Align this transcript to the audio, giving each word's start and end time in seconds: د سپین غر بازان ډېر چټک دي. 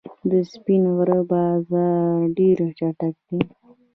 د 0.29 0.31
سپین 0.51 0.83
غر 0.95 1.11
بازان 1.29 2.15
ډېر 2.37 2.57
چټک 2.77 3.15
دي. 3.27 3.41